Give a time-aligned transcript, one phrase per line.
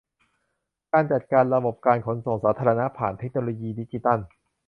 [0.93, 4.19] การจัดการระบบการขนส่งสาธารณะผ่านเทคโนโลยีดิจิทัล